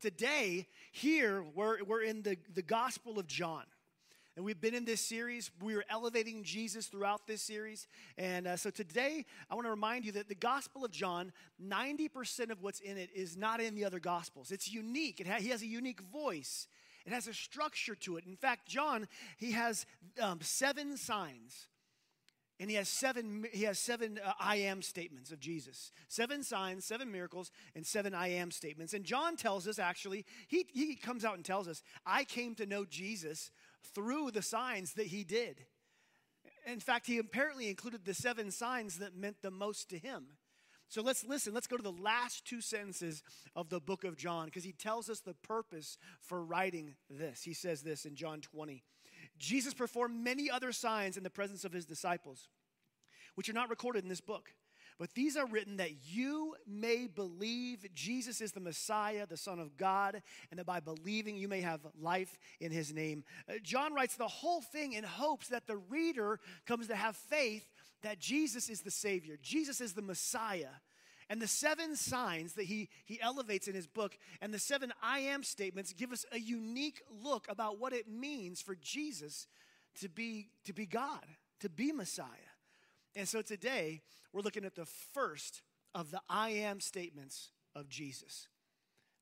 [0.00, 3.64] Today, here, we're, we're in the, the Gospel of John.
[4.36, 5.50] And we've been in this series.
[5.60, 7.88] We are elevating Jesus throughout this series.
[8.16, 12.50] And uh, so today, I want to remind you that the Gospel of John, 90%
[12.50, 14.52] of what's in it is not in the other Gospels.
[14.52, 16.68] It's unique, it ha- he has a unique voice,
[17.04, 18.24] it has a structure to it.
[18.24, 19.84] In fact, John, he has
[20.22, 21.66] um, seven signs.
[22.60, 25.92] And he has seven, he has seven uh, I am statements of Jesus.
[26.08, 28.94] Seven signs, seven miracles, and seven I am statements.
[28.94, 32.66] And John tells us actually, he, he comes out and tells us, I came to
[32.66, 33.52] know Jesus
[33.94, 35.66] through the signs that he did.
[36.66, 40.26] In fact, he apparently included the seven signs that meant the most to him.
[40.88, 41.54] So let's listen.
[41.54, 43.22] Let's go to the last two sentences
[43.54, 47.42] of the book of John because he tells us the purpose for writing this.
[47.42, 48.82] He says this in John 20
[49.38, 52.48] Jesus performed many other signs in the presence of his disciples,
[53.34, 54.50] which are not recorded in this book.
[54.98, 59.76] But these are written that you may believe Jesus is the Messiah, the Son of
[59.76, 63.22] God, and that by believing you may have life in his name.
[63.48, 67.64] Uh, John writes the whole thing in hopes that the reader comes to have faith
[68.02, 70.68] that Jesus is the Savior, Jesus is the Messiah.
[71.30, 75.20] And the seven signs that he, he elevates in his book and the seven I
[75.20, 79.46] am statements give us a unique look about what it means for Jesus
[80.00, 81.24] to be, to be God,
[81.60, 82.26] to be Messiah.
[83.14, 84.00] And so today,
[84.32, 85.62] we're looking at the first
[85.94, 88.48] of the I am statements of Jesus.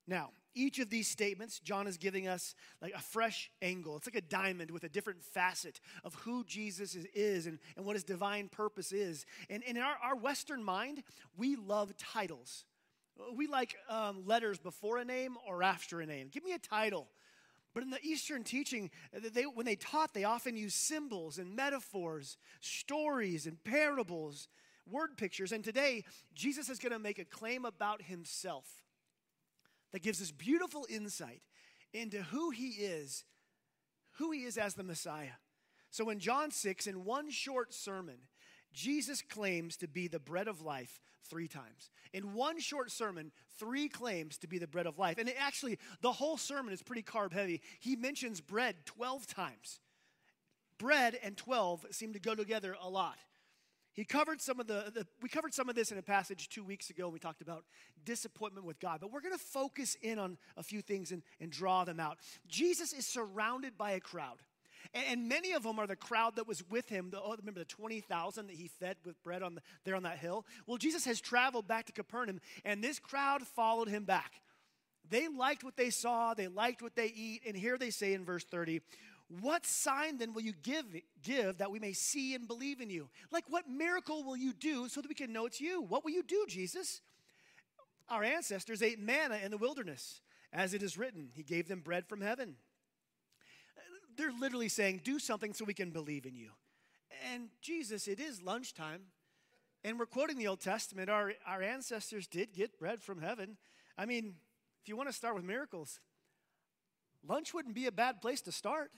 [0.07, 3.95] Now, each of these statements, John is giving us like a fresh angle.
[3.97, 7.95] It's like a diamond with a different facet of who Jesus is, and, and what
[7.95, 9.25] his divine purpose is.
[9.49, 11.03] And, and in our, our Western mind,
[11.37, 12.65] we love titles.
[13.35, 16.29] We like um, letters before a name or after a name.
[16.31, 17.07] Give me a title.
[17.73, 18.89] But in the Eastern teaching,
[19.33, 24.47] they, when they taught, they often used symbols and metaphors, stories and parables,
[24.89, 25.51] word pictures.
[25.51, 28.65] And today, Jesus is going to make a claim about himself
[29.91, 31.41] that gives us beautiful insight
[31.93, 33.23] into who he is,
[34.13, 35.37] who he is as the Messiah.
[35.89, 38.17] So in John 6, in one short sermon,
[38.73, 41.89] Jesus claims to be the bread of life three times.
[42.13, 45.17] In one short sermon, three claims to be the bread of life.
[45.17, 47.61] And actually, the whole sermon is pretty carb heavy.
[47.79, 49.79] He mentions bread 12 times.
[50.77, 53.17] Bread and 12 seem to go together a lot.
[53.97, 56.63] He covered some of the, the, we covered some of this in a passage two
[56.63, 57.09] weeks ago.
[57.09, 57.65] We talked about
[58.05, 61.51] disappointment with God, but we're going to focus in on a few things and, and
[61.51, 62.19] draw them out.
[62.47, 64.37] Jesus is surrounded by a crowd.
[64.93, 67.09] And, many of them are the crowd that was with him.
[67.09, 70.19] The, oh, remember the 20,000 that he fed with bread on the, there on that
[70.19, 70.45] hill?
[70.67, 74.41] Well, Jesus has traveled back to Capernaum, and this crowd followed him back.
[75.09, 78.23] They liked what they saw, they liked what they eat, and here they say in
[78.23, 78.81] verse 30,
[79.41, 80.85] what sign then will you give,
[81.21, 83.09] give that we may see and believe in you?
[83.29, 85.81] Like, what miracle will you do so that we can know it's you?
[85.81, 87.01] What will you do, Jesus?
[88.09, 90.21] Our ancestors ate manna in the wilderness.
[90.53, 92.55] As it is written, He gave them bread from heaven.
[94.15, 96.51] They're literally saying, Do something so we can believe in you.
[97.33, 99.01] And Jesus, it is lunchtime.
[99.83, 101.09] And we're quoting the Old Testament.
[101.09, 103.57] Our, our ancestors did get bread from heaven.
[103.97, 104.35] I mean,
[104.81, 105.99] if you want to start with miracles,
[107.27, 108.91] lunch wouldn't be a bad place to start.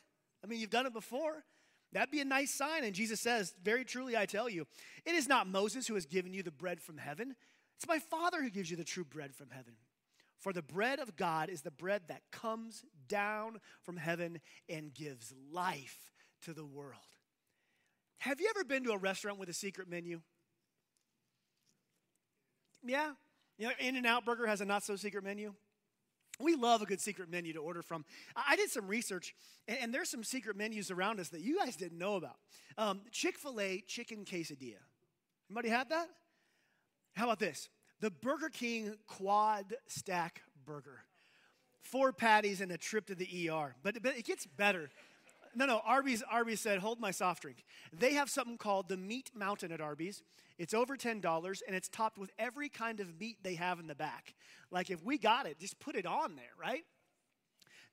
[0.44, 1.44] I mean, you've done it before.
[1.92, 2.84] That'd be a nice sign.
[2.84, 4.68] And Jesus says, Very truly, I tell you,
[5.06, 7.36] it is not Moses who has given you the bread from heaven,
[7.76, 9.74] it's my Father who gives you the true bread from heaven.
[10.38, 14.40] For the bread of God is the bread that comes down from heaven
[14.70, 16.12] and gives life
[16.44, 16.96] to the world.
[18.20, 20.22] Have you ever been to a restaurant with a secret menu?
[22.84, 23.12] Yeah?
[23.58, 25.54] You know, In N Out Burger has a not so secret menu.
[26.40, 28.06] We love a good secret menu to order from.
[28.36, 29.36] I did some research,
[29.68, 32.38] and, there's some secret menus around us that you guys didn't know about.
[32.78, 34.76] Um, Chick fil A chicken quesadilla.
[35.50, 36.08] Anybody had that?
[37.16, 37.70] How about this?
[38.00, 41.04] The Burger King quad stack burger.
[41.82, 43.76] Four patties and a trip to the ER.
[43.84, 44.90] But, but it gets better.
[45.56, 47.64] No, no, Arby's, Arby's said, hold my soft drink.
[47.98, 50.22] They have something called the Meat Mountain at Arby's.
[50.58, 53.96] It's over $10 and it's topped with every kind of meat they have in the
[53.96, 54.36] back.
[54.72, 56.84] Like if we got it, just put it on there, right?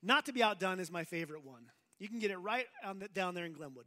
[0.03, 1.63] Not to be outdone is my favorite one.
[1.99, 2.65] You can get it right
[2.99, 3.85] the, down there in Glenwood.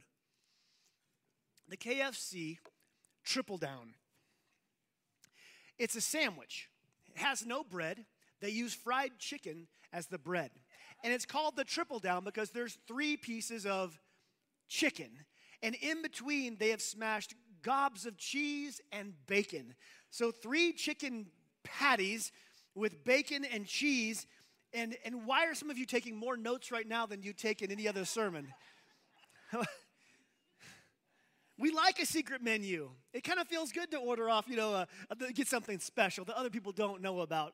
[1.69, 2.57] The KFC
[3.23, 3.93] Triple Down.
[5.77, 6.67] It's a sandwich.
[7.15, 8.05] It has no bread.
[8.41, 10.51] They use fried chicken as the bread.
[11.03, 13.99] And it's called the Triple Down because there's three pieces of
[14.67, 15.09] chicken.
[15.63, 19.75] And in between, they have smashed gobs of cheese and bacon.
[20.09, 21.27] So, three chicken
[21.63, 22.31] patties
[22.75, 24.25] with bacon and cheese.
[24.73, 27.61] And, and why are some of you taking more notes right now than you take
[27.61, 28.47] in any other sermon?
[31.59, 32.89] we like a secret menu.
[33.13, 34.85] It kind of feels good to order off, you know, uh,
[35.33, 37.53] get something special that other people don't know about.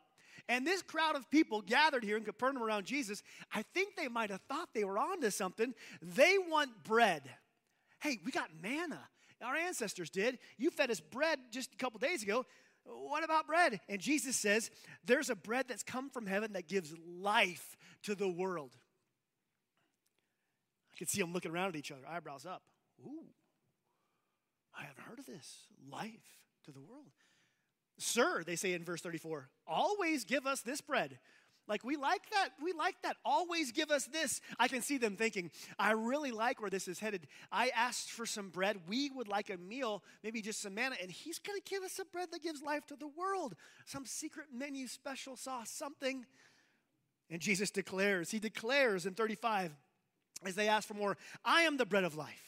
[0.49, 3.21] And this crowd of people gathered here in Capernaum around Jesus,
[3.53, 5.73] I think they might have thought they were onto something.
[6.01, 7.29] They want bread.
[7.99, 8.99] Hey, we got manna.
[9.41, 10.39] Our ancestors did.
[10.57, 12.45] You fed us bread just a couple days ago.
[12.85, 13.81] What about bread?
[13.89, 14.71] And Jesus says,
[15.03, 18.75] There's a bread that's come from heaven that gives life to the world.
[20.93, 22.63] I can see them looking around at each other, eyebrows up.
[23.05, 23.25] Ooh,
[24.75, 25.65] I haven't heard of this.
[25.91, 27.11] Life to the world.
[27.97, 31.17] Sir, they say in verse 34, always give us this bread.
[31.67, 32.49] Like we like that.
[32.63, 33.17] We like that.
[33.25, 34.39] Always give us this.
[34.57, 37.27] I can see them thinking, I really like where this is headed.
[37.51, 38.77] I asked for some bread.
[38.87, 41.99] We would like a meal, maybe just some manna, and he's going to give us
[41.99, 43.55] a bread that gives life to the world.
[43.85, 46.25] Some secret menu special sauce, something.
[47.29, 49.71] And Jesus declares, he declares in 35,
[50.45, 52.46] as they ask for more, I am the bread of life.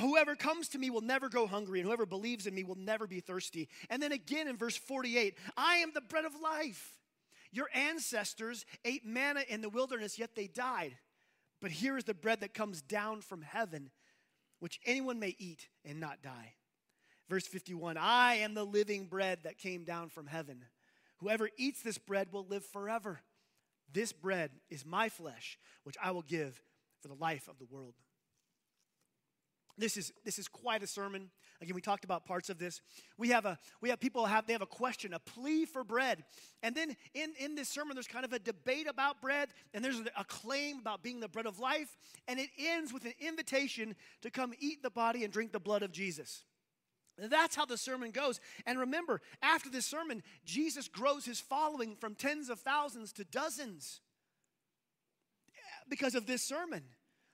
[0.00, 3.06] Whoever comes to me will never go hungry, and whoever believes in me will never
[3.06, 3.68] be thirsty.
[3.88, 6.92] And then again in verse 48, I am the bread of life.
[7.52, 10.96] Your ancestors ate manna in the wilderness, yet they died.
[11.62, 13.90] But here is the bread that comes down from heaven,
[14.58, 16.54] which anyone may eat and not die.
[17.28, 20.64] Verse 51 I am the living bread that came down from heaven.
[21.18, 23.20] Whoever eats this bread will live forever.
[23.92, 26.60] This bread is my flesh, which I will give
[27.00, 27.94] for the life of the world.
[29.78, 31.30] This is, this is quite a sermon.
[31.60, 32.80] Again, we talked about parts of this.
[33.18, 36.24] We have a we have people have they have a question, a plea for bread.
[36.62, 40.00] And then in, in this sermon, there's kind of a debate about bread, and there's
[40.16, 41.96] a claim about being the bread of life,
[42.26, 45.82] and it ends with an invitation to come eat the body and drink the blood
[45.82, 46.44] of Jesus.
[47.18, 48.40] That's how the sermon goes.
[48.66, 54.00] And remember, after this sermon, Jesus grows his following from tens of thousands to dozens
[55.88, 56.82] because of this sermon.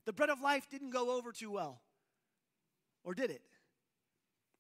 [0.07, 1.81] The bread of life didn't go over too well.
[3.05, 3.43] Or did it?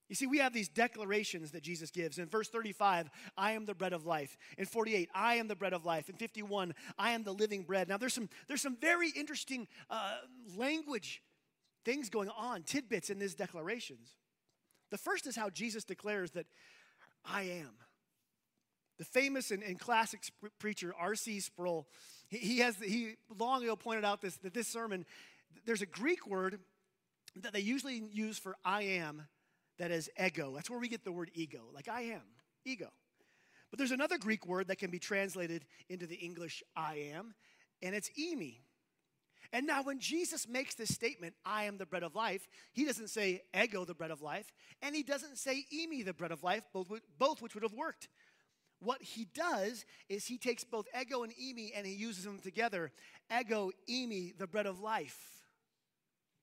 [0.08, 2.18] You see, we have these declarations that Jesus gives.
[2.18, 4.36] In verse 35, I am the bread of life.
[4.58, 6.10] In 48, I am the bread of life.
[6.10, 7.88] In 51, I am the living bread.
[7.88, 10.16] Now, there's some, there's some very interesting uh,
[10.54, 11.22] language
[11.86, 14.16] things going on, tidbits in these declarations.
[14.90, 16.46] The first is how Jesus declares that
[17.24, 17.70] I am.
[18.98, 21.40] The famous and, and classic sp- preacher R.C.
[21.40, 21.88] Sproul,
[22.28, 25.06] he, he, has he long ago pointed out this that this sermon,
[25.64, 26.60] there's a Greek word
[27.36, 29.22] that they usually use for I am
[29.78, 30.52] that is ego.
[30.54, 32.22] That's where we get the word ego, like I am,
[32.64, 32.88] ego.
[33.70, 37.34] But there's another Greek word that can be translated into the English I am,
[37.80, 38.58] and it's eimi.
[39.54, 43.08] And now, when Jesus makes this statement, I am the bread of life, he doesn't
[43.08, 46.62] say ego, the bread of life, and he doesn't say eimi, the bread of life,
[46.72, 46.88] both,
[47.18, 48.08] both which would have worked.
[48.80, 52.90] What he does is he takes both ego and eimi and he uses them together.
[53.30, 55.41] Ego, eimi, the bread of life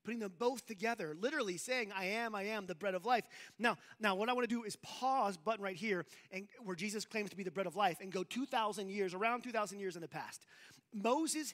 [0.03, 3.25] putting them both together, literally saying, I am, I am the bread of life.
[3.57, 7.05] Now, now what I want to do is pause button right here and where Jesus
[7.05, 10.01] claims to be the bread of life and go 2,000 years, around 2,000 years in
[10.01, 10.45] the past.
[10.93, 11.53] Moses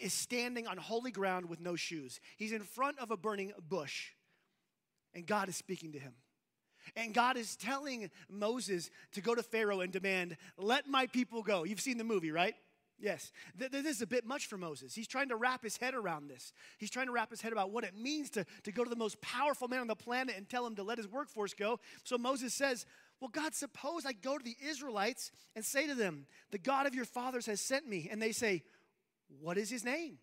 [0.00, 2.20] is standing on holy ground with no shoes.
[2.36, 4.10] He's in front of a burning bush,
[5.14, 6.12] and God is speaking to him.
[6.94, 11.64] And God is telling Moses to go to Pharaoh and demand, Let my people go.
[11.64, 12.54] You've seen the movie, right?
[12.98, 14.94] Yes, this is a bit much for Moses.
[14.94, 16.54] He's trying to wrap his head around this.
[16.78, 18.96] He's trying to wrap his head about what it means to, to go to the
[18.96, 21.78] most powerful man on the planet and tell him to let his workforce go.
[22.04, 22.86] So Moses says,
[23.20, 26.94] Well, God, suppose I go to the Israelites and say to them, The God of
[26.94, 28.08] your fathers has sent me.
[28.10, 28.62] And they say,
[29.40, 30.16] What is his name?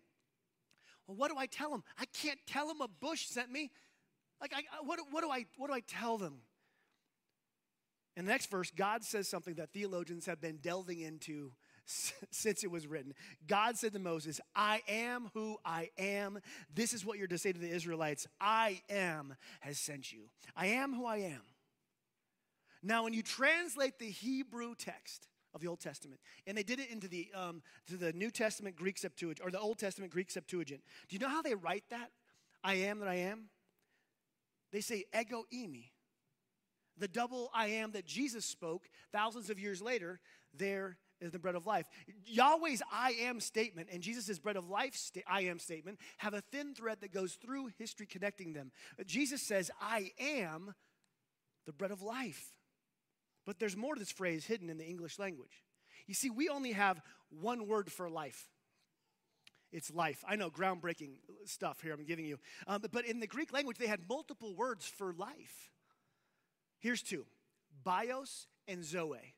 [1.06, 1.84] Well, what do I tell them?
[1.96, 3.70] I can't tell them a bush sent me.
[4.40, 6.40] Like, I, what, what, do I, what do I tell them?
[8.16, 11.52] In the next verse, God says something that theologians have been delving into
[11.84, 13.14] since it was written.
[13.46, 16.38] God said to Moses, I am who I am.
[16.74, 20.30] This is what you're to say to the Israelites I am has sent you.
[20.56, 21.42] I am who I am.
[22.82, 26.90] Now, when you translate the Hebrew text, of the Old Testament, and they did it
[26.90, 30.82] into the um, to the New Testament Greek Septuagint or the Old Testament Greek Septuagint.
[31.08, 32.10] Do you know how they write that?
[32.62, 33.50] I am that I am.
[34.72, 35.90] They say ego eimi.
[36.98, 40.20] The double I am that Jesus spoke thousands of years later,
[40.52, 41.86] there is the bread of life.
[42.24, 46.40] Yahweh's I am statement and Jesus' bread of life sta- I am statement have a
[46.40, 48.70] thin thread that goes through history connecting them.
[49.06, 50.74] Jesus says, I am
[51.66, 52.56] the bread of life.
[53.46, 55.64] But there's more to this phrase hidden in the English language.
[56.06, 57.00] You see, we only have
[57.30, 58.48] one word for life.
[59.72, 60.24] It's life.
[60.26, 61.16] I know, groundbreaking
[61.46, 62.38] stuff here I'm giving you.
[62.66, 65.70] Um, but in the Greek language, they had multiple words for life.
[66.78, 67.26] Here's two
[67.82, 69.34] bios and zoe.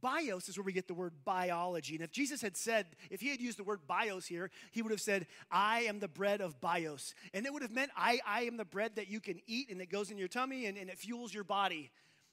[0.00, 1.94] Bios is where we get the word biology.
[1.94, 4.90] And if Jesus had said, if he had used the word bios here, he would
[4.92, 7.14] have said, I am the bread of bios.
[7.34, 9.80] And it would have meant, I, I am the bread that you can eat and
[9.80, 11.90] it goes in your tummy and, and it fuels your body.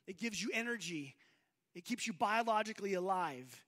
[0.08, 1.16] It gives you energy,
[1.76, 3.64] it keeps you biologically alive.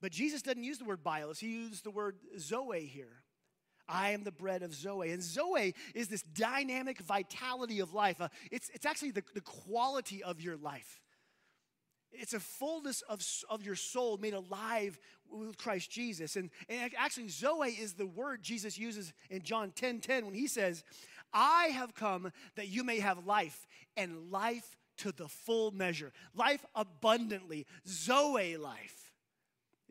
[0.00, 3.22] But Jesus doesn't use the word bios, he used the word zoe here.
[3.90, 5.10] I am the bread of Zoe.
[5.10, 8.20] And Zoe is this dynamic vitality of life.
[8.20, 11.00] Uh, it's, it's actually the, the quality of your life.
[12.12, 14.98] It's a fullness of, of your soul made alive
[15.30, 16.36] with Christ Jesus.
[16.36, 20.46] And, and actually, Zoe is the word Jesus uses in John 10 10 when he
[20.46, 20.84] says,
[21.32, 26.64] I have come that you may have life and life to the full measure, life
[26.74, 29.12] abundantly, Zoe life.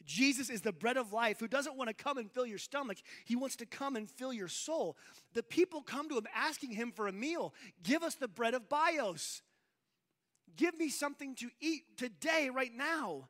[0.05, 2.97] Jesus is the bread of life who doesn't want to come and fill your stomach.
[3.25, 4.97] He wants to come and fill your soul.
[5.33, 7.53] The people come to him asking him for a meal.
[7.83, 9.43] Give us the bread of bios.
[10.55, 13.29] Give me something to eat today, right now.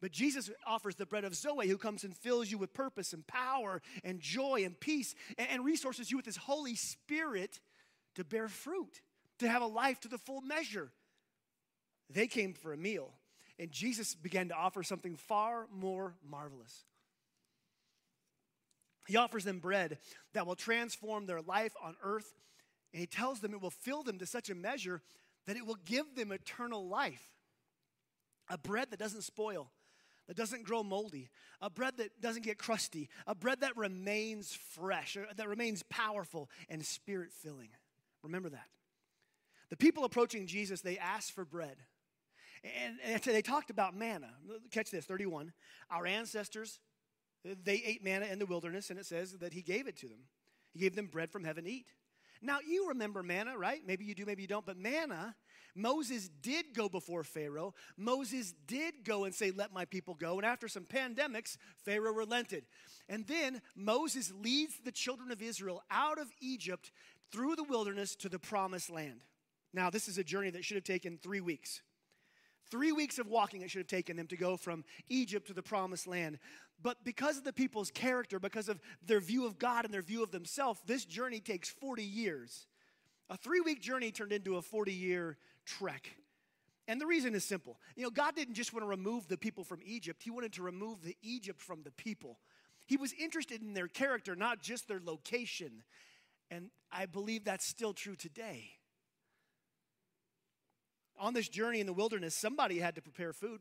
[0.00, 3.26] But Jesus offers the bread of Zoe, who comes and fills you with purpose and
[3.26, 7.60] power and joy and peace and resources you with his Holy Spirit
[8.14, 9.02] to bear fruit,
[9.40, 10.90] to have a life to the full measure.
[12.08, 13.12] They came for a meal,
[13.58, 16.84] and Jesus began to offer something far more marvelous.
[19.06, 19.98] He offers them bread
[20.32, 22.32] that will transform their life on earth,
[22.92, 25.02] and he tells them it will fill them to such a measure
[25.46, 27.24] that it will give them eternal life.
[28.48, 29.70] A bread that doesn't spoil,
[30.26, 31.30] that doesn't grow moldy,
[31.60, 36.84] a bread that doesn't get crusty, a bread that remains fresh, that remains powerful and
[36.84, 37.68] spirit filling.
[38.22, 38.66] Remember that.
[39.70, 41.76] The people approaching Jesus, they asked for bread.
[42.62, 44.30] And, they talked about manna.
[44.70, 45.52] Catch this 31.
[45.90, 46.80] Our ancestors,
[47.44, 50.24] they ate manna in the wilderness, and it says that he gave it to them.
[50.72, 51.86] He gave them bread from heaven to eat.
[52.42, 53.80] Now, you remember manna, right?
[53.86, 54.64] Maybe you do, maybe you don't.
[54.64, 55.34] But manna,
[55.74, 57.74] Moses did go before Pharaoh.
[57.96, 60.36] Moses did go and say, Let my people go.
[60.36, 62.64] And after some pandemics, Pharaoh relented.
[63.08, 66.90] And then Moses leads the children of Israel out of Egypt
[67.30, 69.24] through the wilderness to the promised land.
[69.72, 71.82] Now, this is a journey that should have taken three weeks.
[72.70, 75.62] Three weeks of walking it should have taken them to go from Egypt to the
[75.62, 76.38] promised land.
[76.82, 80.22] But because of the people's character, because of their view of God and their view
[80.22, 82.66] of themselves, this journey takes 40 years.
[83.28, 85.36] A three week journey turned into a 40 year
[85.66, 86.10] trek.
[86.88, 87.78] And the reason is simple.
[87.94, 90.62] You know, God didn't just want to remove the people from Egypt, He wanted to
[90.62, 92.38] remove the Egypt from the people.
[92.86, 95.84] He was interested in their character, not just their location.
[96.50, 98.72] And I believe that's still true today.
[101.20, 103.60] On this journey in the wilderness, somebody had to prepare food.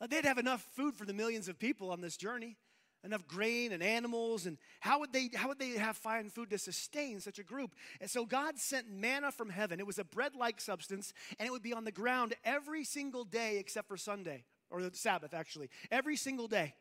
[0.00, 2.58] Uh, they'd have enough food for the millions of people on this journey,
[3.02, 6.58] enough grain and animals, and how would they how would they have fine food to
[6.58, 7.70] sustain such a group?
[8.02, 9.80] And so God sent manna from heaven.
[9.80, 13.56] It was a bread-like substance, and it would be on the ground every single day
[13.58, 16.74] except for Sunday or the Sabbath, actually, every single day.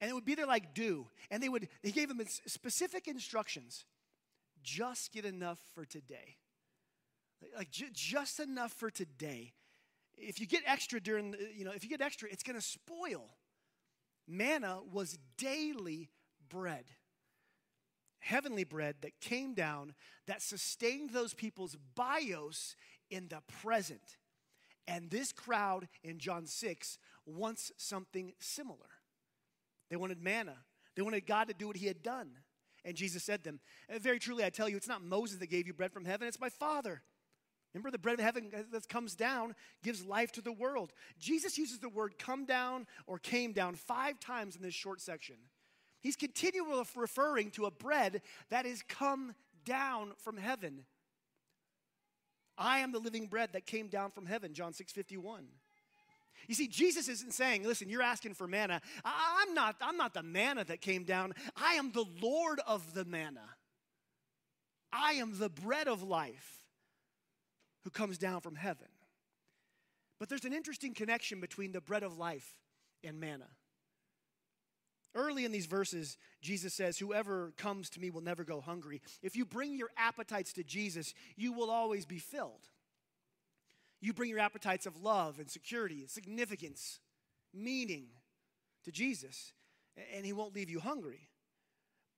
[0.00, 1.08] And it would be there like dew.
[1.30, 3.84] And they would he gave them specific instructions.
[4.62, 6.36] Just get enough for today.
[7.56, 9.52] Like just enough for today
[10.20, 13.30] if you get extra during, you know, if you get extra, it's going to spoil.
[14.26, 16.10] Manna was daily
[16.48, 16.84] bread,
[18.18, 19.94] heavenly bread that came down
[20.26, 22.76] that sustained those people's bios
[23.10, 24.18] in the present.
[24.86, 28.78] And this crowd in John 6 wants something similar.
[29.90, 30.56] They wanted manna,
[30.94, 32.30] they wanted God to do what he had done.
[32.84, 33.60] And Jesus said to them,
[34.00, 36.40] Very truly, I tell you, it's not Moses that gave you bread from heaven, it's
[36.40, 37.02] my Father.
[37.78, 39.54] Remember, the bread of heaven that comes down
[39.84, 40.92] gives life to the world.
[41.20, 45.36] Jesus uses the word come down or came down five times in this short section.
[46.00, 49.32] He's continually referring to a bread that is come
[49.64, 50.86] down from heaven.
[52.56, 55.46] I am the living bread that came down from heaven, John 6 51.
[56.48, 58.80] You see, Jesus isn't saying, listen, you're asking for manna.
[59.04, 61.32] I'm not, I'm not the manna that came down.
[61.56, 63.48] I am the Lord of the manna.
[64.92, 66.57] I am the bread of life
[67.88, 68.88] who comes down from heaven.
[70.20, 72.52] But there's an interesting connection between the bread of life
[73.02, 73.48] and manna.
[75.14, 79.00] Early in these verses, Jesus says, Whoever comes to me will never go hungry.
[79.22, 82.68] If you bring your appetites to Jesus, you will always be filled.
[84.02, 87.00] You bring your appetites of love and security, significance,
[87.54, 88.08] meaning
[88.84, 89.54] to Jesus,
[90.14, 91.30] and He won't leave you hungry.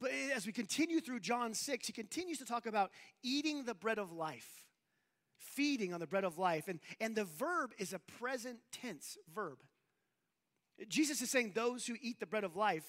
[0.01, 2.91] But as we continue through John 6, He continues to talk about
[3.23, 4.67] eating the bread of life
[5.41, 6.69] feeding on the bread of life.
[6.69, 9.59] And, and the verb is a present tense verb.
[10.89, 12.85] Jesus is saying, Those who eat the bread of life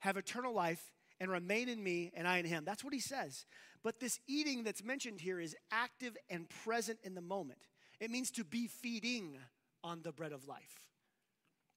[0.00, 2.64] have eternal life and remain in me and I in him.
[2.64, 3.44] That's what he says.
[3.82, 7.60] But this eating that's mentioned here is active and present in the moment.
[7.98, 9.36] It means to be feeding
[9.82, 10.80] on the bread of life.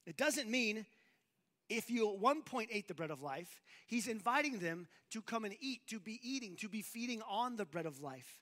[0.06, 0.86] It doesn't mean
[1.70, 5.46] if you at one point ate the bread of life, he's inviting them to come
[5.46, 8.42] and eat, to be eating, to be feeding on the bread of life.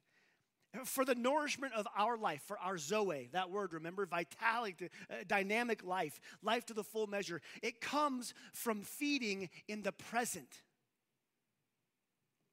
[0.86, 5.84] For the nourishment of our life, for our Zoe, that word, remember, vitality, uh, dynamic
[5.84, 10.62] life, life to the full measure, it comes from feeding in the present.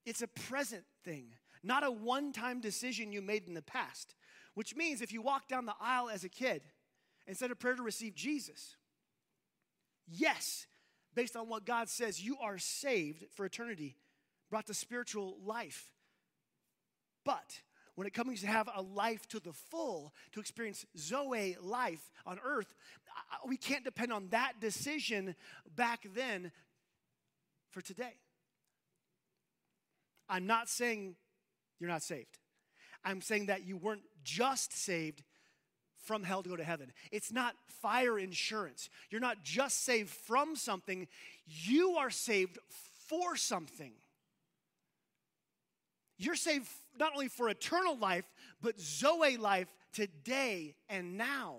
[0.04, 1.26] It's a present thing,
[1.62, 4.14] not a one time decision you made in the past,
[4.54, 6.62] which means if you walk down the aisle as a kid
[7.26, 8.76] and said a prayer to receive Jesus,
[10.08, 10.66] yes,
[11.14, 13.96] based on what God says, you are saved for eternity,
[14.50, 15.92] brought to spiritual life.
[17.24, 17.60] But
[17.98, 22.38] when it comes to have a life to the full, to experience Zoe life on
[22.44, 22.72] earth,
[23.44, 25.34] we can't depend on that decision
[25.74, 26.52] back then
[27.72, 28.14] for today.
[30.28, 31.16] I'm not saying
[31.80, 32.38] you're not saved.
[33.04, 35.24] I'm saying that you weren't just saved
[36.04, 36.92] from hell to go to heaven.
[37.10, 38.90] It's not fire insurance.
[39.10, 41.08] You're not just saved from something,
[41.48, 42.60] you are saved
[43.08, 43.94] for something.
[46.18, 48.24] You're saved not only for eternal life,
[48.60, 51.58] but Zoe life today and now.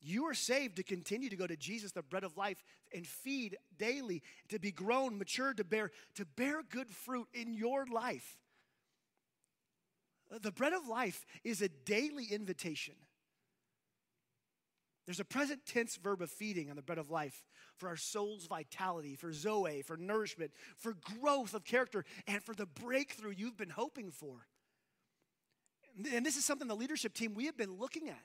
[0.00, 2.62] You are saved to continue to go to Jesus, the bread of life,
[2.94, 7.86] and feed daily, to be grown, mature, to bear, to bear good fruit in your
[7.86, 8.38] life.
[10.42, 12.94] The bread of life is a daily invitation.
[15.08, 17.42] There's a present tense verb of feeding on the bread of life
[17.78, 22.66] for our soul's vitality, for Zoe, for nourishment, for growth of character, and for the
[22.66, 24.46] breakthrough you've been hoping for.
[26.12, 28.22] And this is something the leadership team we have been looking at.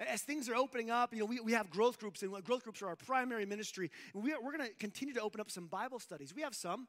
[0.00, 2.82] As things are opening up, you know, we, we have growth groups, and growth groups
[2.82, 3.92] are our primary ministry.
[4.12, 6.34] And we are, we're going to continue to open up some Bible studies.
[6.34, 6.88] We have some,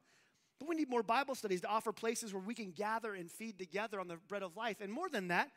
[0.60, 3.60] but we need more Bible studies to offer places where we can gather and feed
[3.60, 4.78] together on the bread of life.
[4.82, 5.52] And more than that,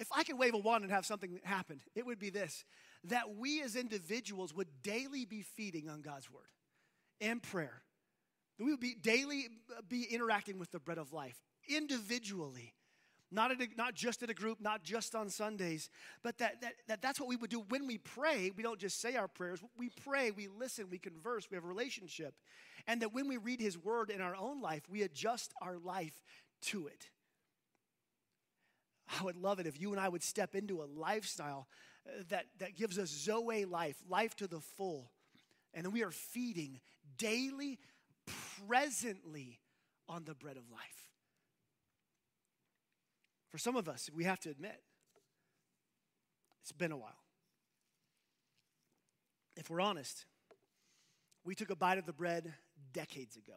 [0.00, 2.64] if I could wave a wand and have something happen, it would be this
[3.04, 6.42] that we as individuals would daily be feeding on God's word
[7.20, 7.82] and prayer.
[8.58, 12.74] We would be daily uh, be interacting with the bread of life individually.
[13.32, 15.88] Not, a, not just at a group, not just on Sundays,
[16.24, 18.50] but that, that, that that's what we would do when we pray.
[18.56, 19.60] We don't just say our prayers.
[19.78, 22.34] We pray, we listen, we converse, we have a relationship.
[22.88, 26.20] And that when we read His Word in our own life, we adjust our life
[26.62, 27.08] to it.
[29.18, 31.66] I would love it if you and I would step into a lifestyle
[32.06, 35.10] uh, that, that gives us Zoe life, life to the full.
[35.74, 36.80] And we are feeding
[37.18, 37.78] daily,
[38.68, 39.58] presently
[40.08, 41.10] on the bread of life.
[43.50, 44.80] For some of us, we have to admit,
[46.62, 47.18] it's been a while.
[49.56, 50.24] If we're honest,
[51.44, 52.52] we took a bite of the bread
[52.92, 53.56] decades ago.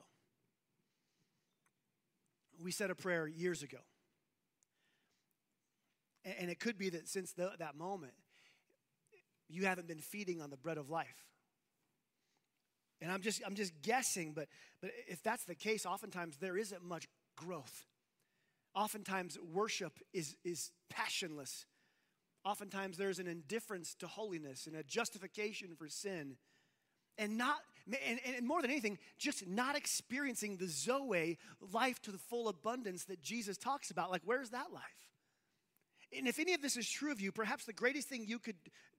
[2.62, 3.80] We said a prayer years ago.
[6.26, 8.14] And it could be that since the, that moment,
[9.50, 11.28] you haven't been feeding on the bread of life.
[13.02, 14.48] And I'm just, I'm just guessing, but,
[14.82, 17.86] but if that's the case, oftentimes there isn't much growth.
[18.76, 21.66] Oftentimes, worship is, is passionless.
[22.46, 26.38] Oftentimes, there's an indifference to holiness and a justification for sin.
[27.18, 31.38] And not, and, and more than anything, just not experiencing the Zoe
[31.72, 34.10] life to the full abundance that Jesus talks about.
[34.10, 35.13] Like, where's that life?
[36.18, 38.56] And if any of this is true of you, perhaps the greatest thing you could,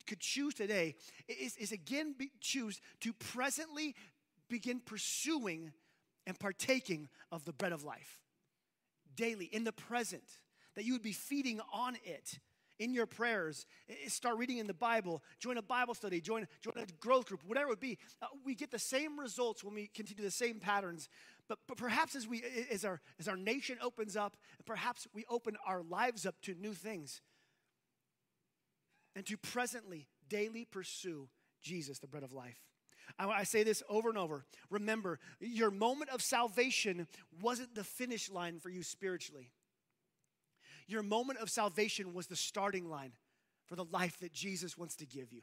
[0.06, 0.94] could choose today
[1.28, 3.94] is, is again be, choose to presently
[4.48, 5.72] begin pursuing
[6.26, 8.20] and partaking of the bread of life
[9.16, 10.24] daily in the present,
[10.74, 12.38] that you would be feeding on it
[12.78, 13.66] in your prayers.
[14.08, 17.66] Start reading in the Bible, join a Bible study, join, join a growth group, whatever
[17.66, 17.98] it would be.
[18.20, 21.08] Uh, we get the same results when we continue the same patterns.
[21.48, 25.56] But, but perhaps as, we, as, our, as our nation opens up, perhaps we open
[25.66, 27.20] our lives up to new things
[29.14, 31.28] and to presently, daily pursue
[31.62, 32.60] Jesus, the bread of life.
[33.18, 34.44] I, I say this over and over.
[34.70, 37.06] Remember, your moment of salvation
[37.42, 39.52] wasn't the finish line for you spiritually.
[40.86, 43.12] Your moment of salvation was the starting line
[43.66, 45.42] for the life that Jesus wants to give you.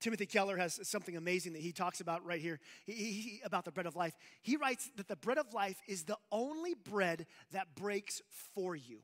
[0.00, 3.70] Timothy Keller has something amazing that he talks about right here he, he, about the
[3.70, 4.14] bread of life.
[4.42, 8.22] He writes that the bread of life is the only bread that breaks
[8.54, 9.00] for you.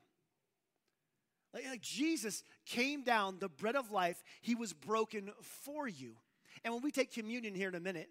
[1.52, 6.16] Like, like Jesus came down, the bread of life, he was broken for you.
[6.64, 8.08] And when we take communion here in a minute,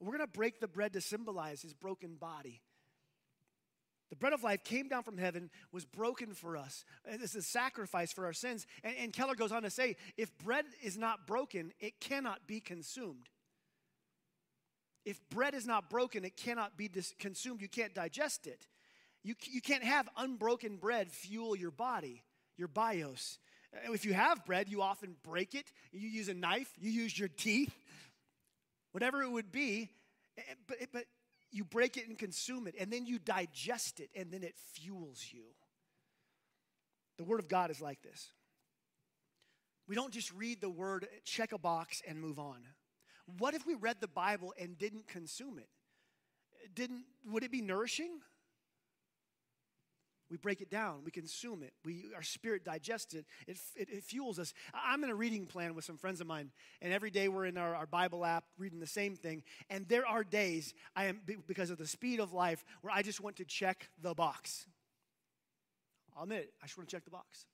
[0.00, 2.62] we're going to break the bread to symbolize his broken body.
[4.12, 6.84] The bread of life came down from heaven, was broken for us.
[7.06, 8.66] It's a sacrifice for our sins.
[8.84, 12.60] And, and, Keller goes on to say if bread is not broken, it cannot be
[12.60, 13.30] consumed.
[15.06, 17.62] If bread is not broken, it cannot be dis- consumed.
[17.62, 18.66] You can't digest it.
[19.24, 22.22] You, you can't have unbroken bread fuel your body,
[22.58, 23.38] your bios.
[23.84, 25.72] If you have bread, you often break it.
[25.90, 27.74] You use a knife, you use your teeth,
[28.90, 29.88] whatever it would be.
[30.36, 31.04] Eh, but, but
[31.52, 35.24] you break it and consume it, and then you digest it, and then it fuels
[35.30, 35.44] you.
[37.18, 38.32] The Word of God is like this.
[39.86, 42.62] We don't just read the Word, check a box, and move on.
[43.38, 45.68] What if we read the Bible and didn't consume it?
[46.74, 48.20] Didn't, would it be nourishing?
[50.32, 53.26] We break it down, we consume it, we, our spirit digests it.
[53.46, 54.54] It, it, it fuels us.
[54.72, 57.58] I'm in a reading plan with some friends of mine, and every day we're in
[57.58, 59.42] our, our Bible app reading the same thing.
[59.68, 63.20] And there are days, I am because of the speed of life, where I just
[63.20, 64.64] want to check the box.
[66.16, 67.44] I'll admit it, I just want to check the box.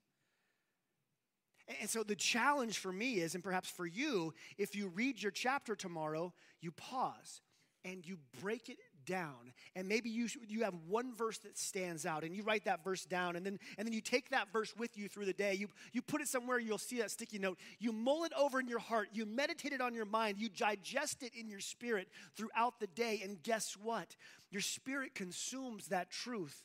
[1.80, 5.32] And so the challenge for me is, and perhaps for you, if you read your
[5.32, 7.40] chapter tomorrow, you pause
[7.84, 9.52] and you break it down.
[9.74, 13.04] And maybe you, you have one verse that stands out and you write that verse
[13.04, 15.54] down and then, and then you take that verse with you through the day.
[15.54, 17.58] You, you put it somewhere you'll see that sticky note.
[17.78, 19.08] You mull it over in your heart.
[19.12, 20.36] You meditate it on your mind.
[20.38, 23.22] You digest it in your spirit throughout the day.
[23.24, 24.14] And guess what?
[24.50, 26.62] Your spirit consumes that truth.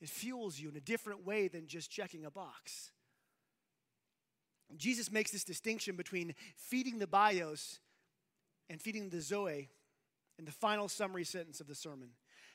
[0.00, 2.90] It fuels you in a different way than just checking a box.
[4.76, 7.78] Jesus makes this distinction between feeding the bios
[8.68, 9.68] and feeding the zoe
[10.38, 12.10] in the final summary sentence of the sermon.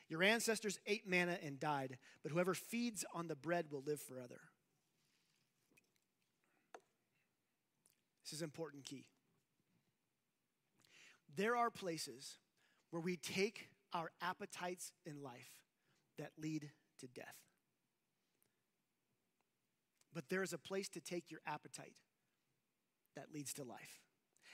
[0.08, 4.40] Your ancestors ate manna and died, but whoever feeds on the bread will live forever.
[8.24, 9.06] This is important key.
[11.36, 12.36] There are places
[12.90, 15.50] where we take our appetites in life
[16.18, 17.36] that lead to death.
[20.14, 21.96] But there is a place to take your appetite
[23.16, 24.00] that leads to life.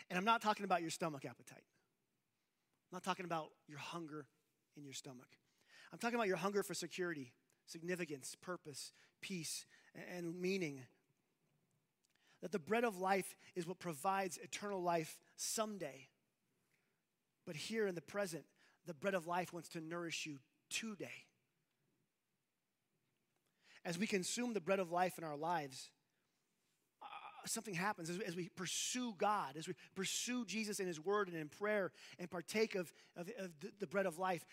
[0.09, 1.65] And I'm not talking about your stomach appetite.
[2.91, 4.27] I'm not talking about your hunger
[4.77, 5.29] in your stomach.
[5.93, 7.33] I'm talking about your hunger for security,
[7.67, 9.67] significance, purpose, peace,
[10.17, 10.81] and meaning.
[12.41, 16.09] That the bread of life is what provides eternal life someday.
[17.47, 18.45] But here in the present,
[18.87, 20.39] the bread of life wants to nourish you
[20.71, 21.25] today.
[23.85, 25.91] As we consume the bread of life in our lives,
[27.47, 31.37] something happens as, as, we pursue God, as we pursue Jesus in His Word and
[31.37, 34.45] in prayer and partake of, of, of the, the bread of life,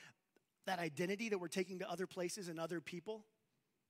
[0.66, 3.26] that identity that we're taking to other places and other people,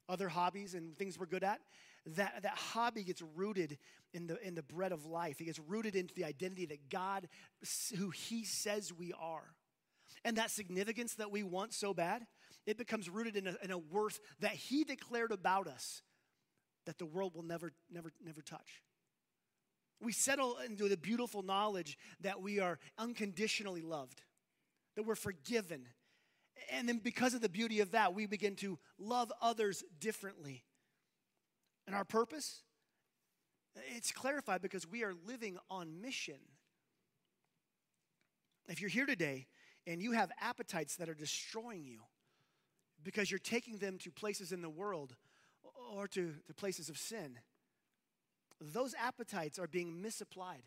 [0.09, 1.61] other hobbies and things we're good at,
[2.05, 3.77] that, that hobby gets rooted
[4.13, 5.41] in the, in the bread of life.
[5.41, 7.27] It gets rooted into the identity that God,
[7.97, 9.53] who He says we are.
[10.23, 12.25] And that significance that we want so bad,
[12.65, 16.01] it becomes rooted in a, in a worth that He declared about us
[16.85, 18.81] that the world will never, never, never touch.
[20.01, 24.21] We settle into the beautiful knowledge that we are unconditionally loved,
[24.95, 25.87] that we're forgiven.
[26.71, 30.63] And then, because of the beauty of that, we begin to love others differently.
[31.87, 32.63] And our purpose?
[33.95, 36.39] It's clarified because we are living on mission.
[38.67, 39.47] If you're here today
[39.85, 42.01] and you have appetites that are destroying you
[43.03, 45.15] because you're taking them to places in the world
[45.93, 47.37] or to, to places of sin,
[48.61, 50.63] those appetites are being misapplied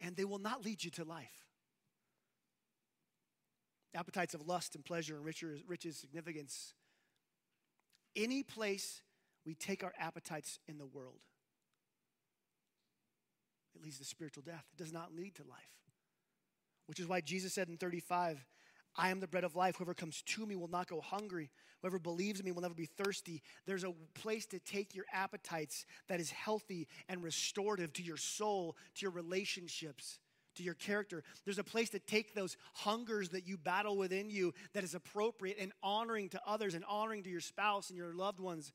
[0.00, 1.46] and they will not lead you to life.
[3.94, 6.74] Appetites of lust and pleasure and riches, riches significance.
[8.16, 9.02] Any place
[9.46, 11.20] we take our appetites in the world,
[13.74, 14.64] it leads to spiritual death.
[14.72, 15.58] It does not lead to life.
[16.86, 18.44] Which is why Jesus said in 35,
[18.96, 19.76] I am the bread of life.
[19.76, 21.50] Whoever comes to me will not go hungry.
[21.82, 23.42] Whoever believes in me will never be thirsty.
[23.66, 28.76] There's a place to take your appetites that is healthy and restorative to your soul,
[28.94, 30.18] to your relationships,
[30.54, 31.22] to your character.
[31.44, 35.56] There's a place to take those hungers that you battle within you that is appropriate
[35.60, 38.72] and honoring to others and honoring to your spouse and your loved ones.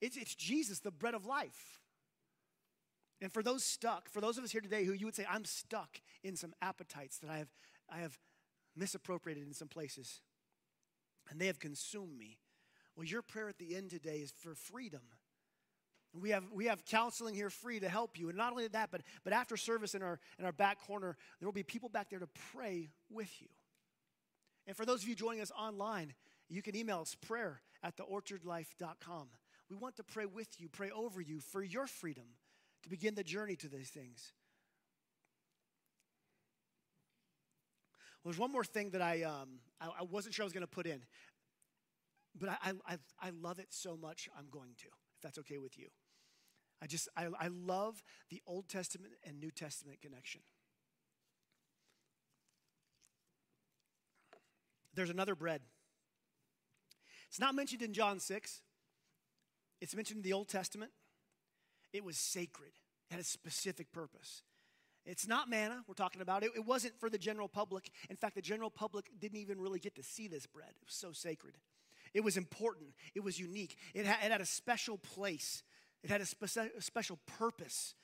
[0.00, 1.80] It's, it's Jesus, the bread of life.
[3.20, 5.44] And for those stuck, for those of us here today who you would say, I'm
[5.44, 7.48] stuck in some appetites that I have,
[7.90, 8.16] I have
[8.78, 10.20] misappropriated in some places,
[11.30, 12.38] and they have consumed me.
[12.96, 15.02] Well, your prayer at the end today is for freedom.
[16.12, 18.28] We have, we have counseling here free to help you.
[18.28, 21.46] And not only that, but, but after service in our, in our back corner, there
[21.46, 23.48] will be people back there to pray with you.
[24.66, 26.14] And for those of you joining us online,
[26.48, 29.28] you can email us prayer at theorchardlife.com.
[29.70, 32.24] We want to pray with you, pray over you for your freedom
[32.82, 34.32] to begin the journey to these things.
[38.22, 40.62] Well, there's one more thing that I, um, I, I wasn't sure I was going
[40.62, 41.02] to put in,
[42.38, 45.78] but I, I, I love it so much, I'm going to, if that's okay with
[45.78, 45.88] you.
[46.82, 50.42] I just, I, I love the Old Testament and New Testament connection.
[54.94, 55.62] There's another bread.
[57.28, 58.62] It's not mentioned in John 6,
[59.80, 60.90] it's mentioned in the Old Testament.
[61.92, 62.72] It was sacred,
[63.10, 64.42] it had a specific purpose.
[65.08, 66.44] It's not manna we're talking about.
[66.44, 67.90] It, it, wasn't for the general public.
[68.10, 70.68] In fact, the general public didn't even really get to see this bread.
[70.68, 71.54] It was so sacred.
[72.12, 72.90] It was important.
[73.14, 73.78] It was unique.
[73.94, 75.62] It had, it had a special place.
[76.04, 77.94] It had a, spe- a special purpose.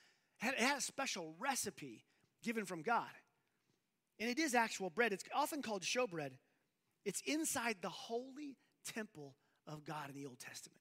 [0.40, 2.04] It had, it had a special recipe
[2.42, 3.04] given from God.
[4.18, 5.12] And it is actual bread.
[5.12, 6.30] It's often called showbread.
[7.04, 8.56] It's inside the holy
[8.94, 9.36] temple
[9.66, 10.80] of God in the Old Testament.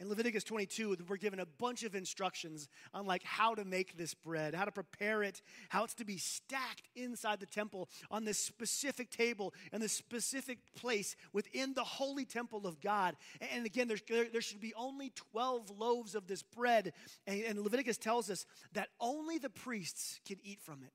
[0.00, 4.14] In Leviticus 22, we're given a bunch of instructions on like how to make this
[4.14, 8.38] bread, how to prepare it, how it's to be stacked inside the temple on this
[8.38, 13.16] specific table and this specific place within the holy temple of God.
[13.52, 16.92] And again, there, there should be only 12 loaves of this bread.
[17.26, 20.92] And, and Leviticus tells us that only the priests can eat from it.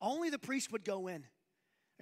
[0.00, 1.24] Only the priest would go in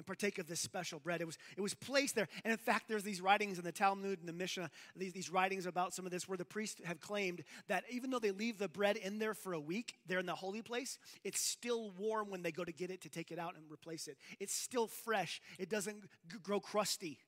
[0.01, 1.21] and partake of this special bread.
[1.21, 2.27] It was, it was placed there.
[2.43, 5.67] And in fact, there's these writings in the Talmud and the Mishnah, these, these writings
[5.67, 8.67] about some of this where the priests have claimed that even though they leave the
[8.67, 12.43] bread in there for a week, they're in the holy place, it's still warm when
[12.43, 14.17] they go to get it to take it out and replace it.
[14.39, 17.19] It's still fresh, it doesn't g- grow crusty.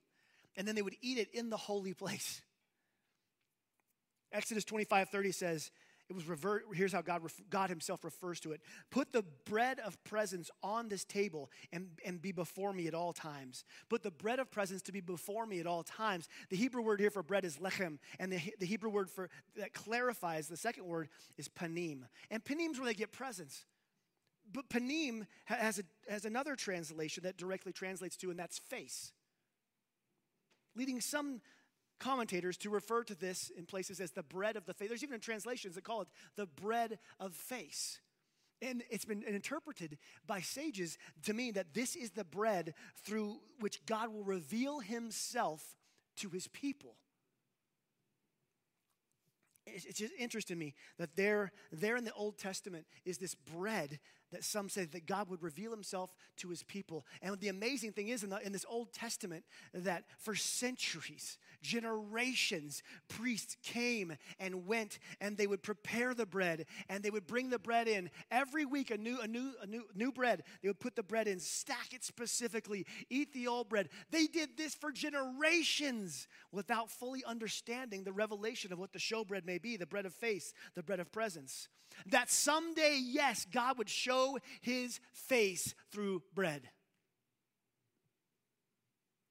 [0.56, 2.40] And then they would eat it in the holy place.
[4.32, 5.70] Exodus 25 30 says,
[6.12, 8.60] it was here's how God, God himself refers to it.
[8.90, 13.12] Put the bread of presence on this table and, and be before me at all
[13.12, 13.64] times.
[13.88, 16.28] Put the bread of presence to be before me at all times.
[16.50, 19.72] The Hebrew word here for bread is lechem, and the, the Hebrew word for that
[19.72, 22.02] clarifies the second word is panim.
[22.30, 23.64] And panim is where they get presence.
[24.52, 29.12] But panim has, a, has another translation that directly translates to, and that's face.
[30.74, 31.40] Leading some
[32.02, 34.88] commentators to refer to this in places as the bread of the face.
[34.88, 38.00] There's even translations that call it the bread of face.
[38.60, 43.84] And it's been interpreted by sages to mean that this is the bread through which
[43.86, 45.76] God will reveal himself
[46.16, 46.96] to his people.
[49.66, 54.00] It's just interesting to me that there, there in the Old Testament is this bread
[54.32, 57.06] that some say that God would reveal himself to his people.
[57.20, 62.82] And the amazing thing is in, the, in this Old Testament that for centuries, generations,
[63.08, 67.58] priests came and went and they would prepare the bread and they would bring the
[67.58, 70.42] bread in every week a new a new a new new bread.
[70.62, 73.88] They would put the bread in, stack it specifically, eat the old bread.
[74.10, 79.58] They did this for generations without fully understanding the revelation of what the showbread may
[79.58, 81.68] be, the bread of face, the bread of presence.
[82.06, 84.21] That someday, yes, God would show
[84.60, 86.62] his face through bread.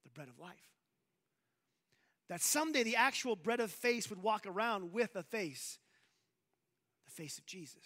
[0.04, 0.72] The bread of life
[2.32, 5.78] that someday the actual bread of face would walk around with a face,
[7.04, 7.84] the face of Jesus.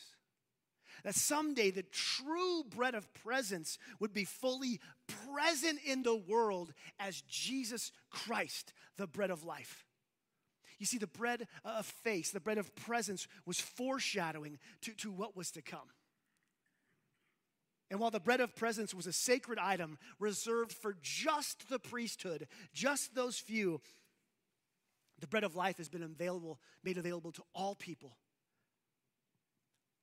[1.04, 7.24] That someday the true bread of presence would be fully present in the world as
[7.28, 9.84] Jesus Christ, the bread of life.
[10.78, 15.36] You see, the bread of face, the bread of presence, was foreshadowing to, to what
[15.36, 15.89] was to come.
[17.91, 22.48] And while the bread of presence was a sacred item reserved for just the priesthood,
[22.74, 23.80] just those few,
[25.19, 28.17] the bread of life has been available, made available to all people.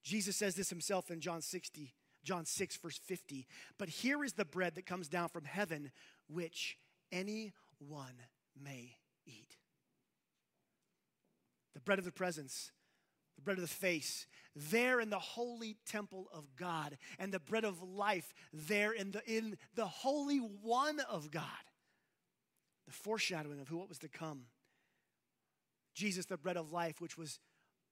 [0.03, 3.47] Jesus says this himself in John 60, John 6, verse 50.
[3.79, 5.91] But here is the bread that comes down from heaven,
[6.29, 6.79] which
[7.11, 7.53] anyone
[8.61, 9.57] may eat.
[11.75, 12.71] The bread of the presence,
[13.43, 17.65] the bread of the face, there in the holy temple of God, and the bread
[17.65, 21.43] of life there in the, in the holy one of God.
[22.87, 24.43] The foreshadowing of who what was to come.
[25.95, 27.41] Jesus, the bread of life, which was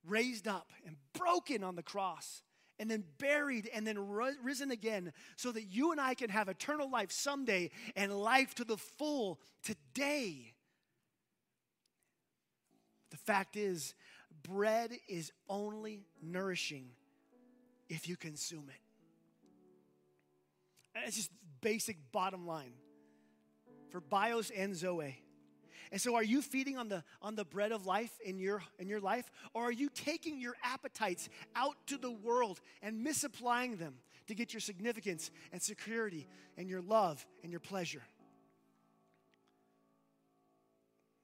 [0.07, 2.43] raised up and broken on the cross
[2.79, 3.99] and then buried and then
[4.43, 8.65] risen again so that you and I can have eternal life someday and life to
[8.65, 10.55] the full today.
[13.11, 13.95] The fact is,
[14.43, 16.91] bread is only nourishing
[17.89, 18.81] if you consume it.
[21.07, 22.73] It's just basic bottom line
[23.91, 25.23] for bios and zoe.
[25.93, 28.89] And so are you feeding on the on the bread of life in your in
[28.89, 33.95] your life or are you taking your appetites out to the world and misapplying them
[34.29, 38.03] to get your significance and security and your love and your pleasure?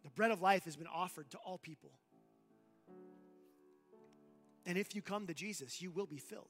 [0.02, 1.90] The bread of life has been offered to all people.
[4.66, 6.48] And if you come to Jesus, you will be filled.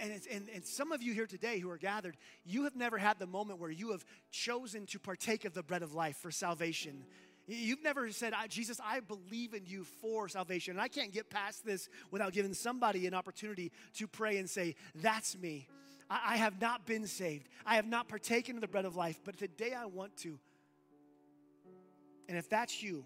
[0.00, 3.18] And, and, and some of you here today who are gathered, you have never had
[3.18, 7.04] the moment where you have chosen to partake of the bread of life for salvation.
[7.46, 10.72] You've never said, Jesus, I believe in you for salvation.
[10.72, 14.76] And I can't get past this without giving somebody an opportunity to pray and say,
[14.94, 15.68] That's me.
[16.08, 17.48] I, I have not been saved.
[17.66, 20.38] I have not partaken of the bread of life, but today I want to.
[22.28, 23.04] And if that's you,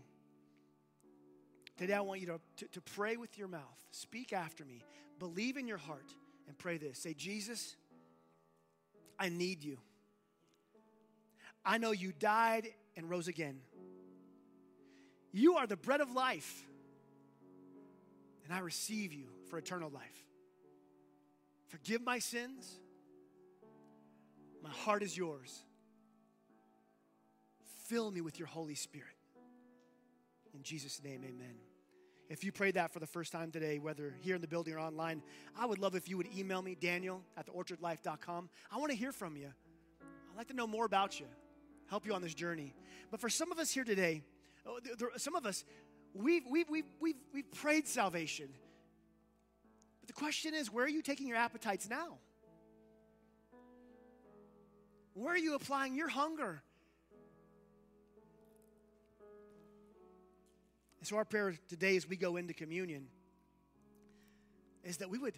[1.76, 3.78] Today, I want you to, to, to pray with your mouth.
[3.90, 4.82] Speak after me.
[5.18, 6.14] Believe in your heart
[6.48, 6.98] and pray this.
[6.98, 7.76] Say, Jesus,
[9.18, 9.78] I need you.
[11.64, 13.60] I know you died and rose again.
[15.32, 16.64] You are the bread of life,
[18.44, 20.24] and I receive you for eternal life.
[21.68, 22.78] Forgive my sins.
[24.62, 25.62] My heart is yours.
[27.86, 29.08] Fill me with your Holy Spirit.
[30.54, 31.56] In Jesus' name, amen.
[32.28, 34.80] If you prayed that for the first time today, whether here in the building or
[34.80, 35.22] online,
[35.56, 38.50] I would love if you would email me, Daniel at theorchardlife.com.
[38.70, 39.48] I want to hear from you.
[40.32, 41.26] I'd like to know more about you,
[41.88, 42.74] help you on this journey.
[43.10, 44.22] But for some of us here today,
[44.66, 44.80] oh,
[45.16, 45.64] some of us,
[46.14, 48.48] we've, we've, we've, we've, we've prayed salvation.
[50.00, 52.18] But the question is, where are you taking your appetites now?
[55.14, 56.62] Where are you applying your hunger
[60.98, 63.06] And so, our prayer today as we go into communion
[64.84, 65.34] is that we would,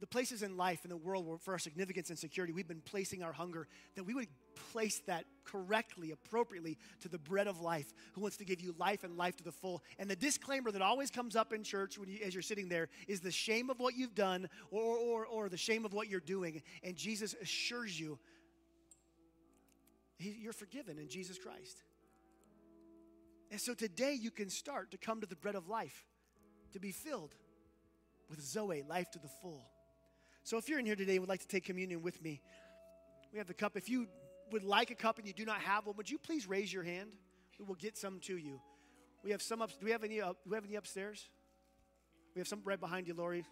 [0.00, 2.80] the places in life in the world where for our significance and security, we've been
[2.80, 3.66] placing our hunger,
[3.96, 4.28] that we would
[4.72, 9.04] place that correctly, appropriately to the bread of life who wants to give you life
[9.04, 9.82] and life to the full.
[9.98, 12.88] And the disclaimer that always comes up in church when you, as you're sitting there
[13.08, 16.20] is the shame of what you've done or, or, or the shame of what you're
[16.20, 16.62] doing.
[16.82, 18.18] And Jesus assures you
[20.20, 21.82] he, you're forgiven in Jesus Christ.
[23.50, 26.04] And so today you can start to come to the bread of life,
[26.72, 27.34] to be filled
[28.28, 29.64] with Zoe, life to the full.
[30.44, 32.40] So if you're in here today and would like to take communion with me,
[33.32, 33.76] we have the cup.
[33.76, 34.06] If you
[34.52, 36.82] would like a cup and you do not have one, would you please raise your
[36.82, 37.10] hand?
[37.58, 38.60] We will get some to you.
[39.22, 39.70] We have some up.
[39.78, 40.20] Do we have any?
[40.20, 41.28] Uh, do we have any upstairs?
[42.34, 43.44] We have some right behind you, Lori.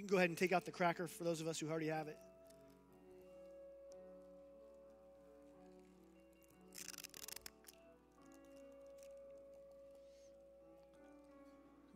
[0.00, 1.88] You can go ahead and take out the cracker for those of us who already
[1.88, 2.16] have it.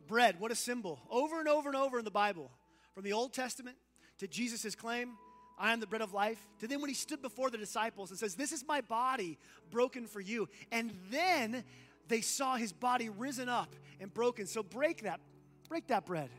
[0.07, 0.99] Bread, what a symbol.
[1.09, 2.51] Over and over and over in the Bible,
[2.93, 3.75] from the Old Testament
[4.19, 5.13] to Jesus' claim,
[5.57, 8.19] I am the bread of life, to then when he stood before the disciples and
[8.19, 9.39] says, This is my body
[9.71, 10.47] broken for you.
[10.71, 11.63] And then
[12.07, 14.45] they saw his body risen up and broken.
[14.45, 15.19] So break that,
[15.67, 16.29] break that bread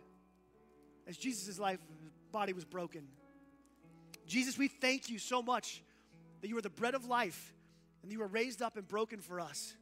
[1.07, 1.79] as Jesus' life,
[2.33, 3.07] body was broken.
[4.27, 5.83] Jesus, we thank you so much
[6.41, 7.53] that you are the bread of life
[8.03, 9.75] and you were raised up and broken for us.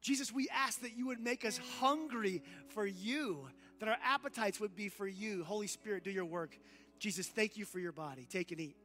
[0.00, 3.48] Jesus, we ask that you would make us hungry for you,
[3.78, 5.44] that our appetites would be for you.
[5.44, 6.58] Holy Spirit, do your work.
[6.98, 8.26] Jesus, thank you for your body.
[8.28, 8.76] Take and eat.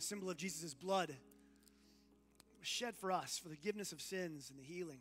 [0.00, 1.14] The symbol of Jesus' blood
[2.58, 5.00] was shed for us for the forgiveness of sins and the healing.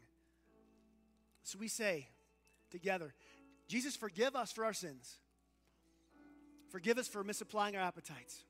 [1.44, 2.10] So we say
[2.70, 3.14] together,
[3.70, 5.16] Jesus, forgive us for our sins.
[6.70, 8.44] Forgive us for misapplying our appetites.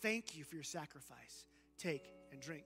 [0.00, 1.46] Thank you for your sacrifice.
[1.76, 2.64] Take and drink.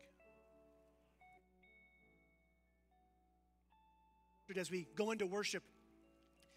[4.54, 5.62] As we go into worship,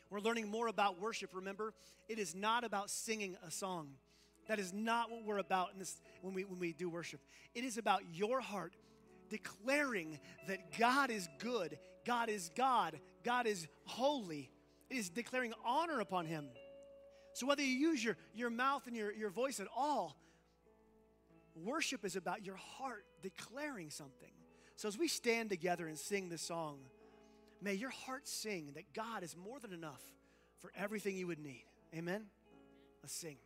[0.10, 1.30] we're learning more about worship.
[1.34, 1.74] Remember,
[2.10, 3.92] it is not about singing a song.
[4.47, 7.21] That is not what we're about in this when we when we do worship.
[7.56, 8.75] It is about your heart
[9.29, 14.49] declaring that God is good, God is God, God is holy.
[14.89, 16.45] It is declaring honor upon him.
[17.34, 20.15] So whether you use your, your mouth and your, your voice at all,
[21.56, 24.29] worship is about your heart declaring something.
[24.75, 26.79] So as we stand together and sing this song,
[27.62, 30.01] may your heart sing that God is more than enough
[30.60, 31.63] for everything you would need.
[31.95, 32.25] Amen?
[33.01, 33.38] Let's sing.